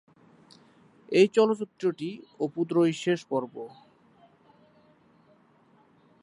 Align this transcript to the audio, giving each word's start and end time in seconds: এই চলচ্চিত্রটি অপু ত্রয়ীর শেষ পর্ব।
এই 1.09 1.27
চলচ্চিত্রটি 1.27 2.09
অপু 2.39 2.61
ত্রয়ীর 2.65 2.97
শেষ 3.03 3.19
পর্ব। 3.25 3.55